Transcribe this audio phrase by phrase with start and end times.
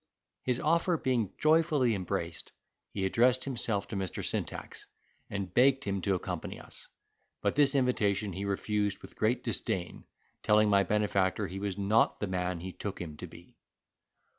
[0.41, 2.53] His offer being joyfully embraced,
[2.89, 4.25] he addressed himself to Mr.
[4.25, 4.87] Syntax,
[5.29, 6.87] and begged him to accompany us;
[7.43, 10.05] but this invitation he refused with great disdain,
[10.41, 13.59] telling my benefactor he was not the man he took him to be.